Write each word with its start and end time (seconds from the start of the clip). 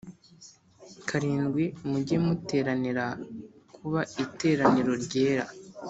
Karindwi 1.07 1.65
mujye 1.89 2.17
muteranira 2.25 3.05
kuba 3.75 4.01
iteraniro 4.23 4.93
ryera 5.03 5.45